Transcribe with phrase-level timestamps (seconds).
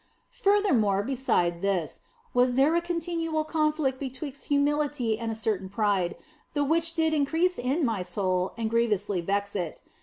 [0.41, 2.01] Furthermore, beside this,
[2.33, 6.15] was there a continual con flict betwixt humility and a certain pride,
[6.55, 9.83] the which did increase in my soul and grievously vex it.